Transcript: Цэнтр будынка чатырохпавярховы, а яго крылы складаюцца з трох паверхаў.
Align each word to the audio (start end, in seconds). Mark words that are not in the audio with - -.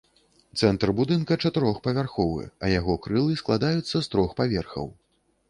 Цэнтр 0.61 0.91
будынка 0.99 1.37
чатырохпавярховы, 1.45 2.47
а 2.65 2.73
яго 2.79 2.97
крылы 3.05 3.37
складаюцца 3.43 3.95
з 4.01 4.05
трох 4.17 4.35
паверхаў. 4.43 4.93